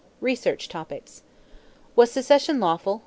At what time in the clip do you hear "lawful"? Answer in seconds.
2.59-2.99